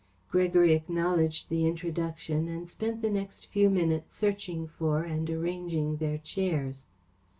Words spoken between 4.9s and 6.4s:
and arranging their